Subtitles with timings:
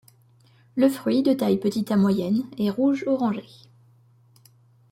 [0.77, 3.45] Le fruit de taille petite à moyenne est rouge orangé.